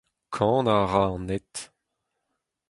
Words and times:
kanañ 0.33 0.67
a 0.75 0.77
ra 0.91 1.03
an 1.15 1.27
ed 1.37 1.53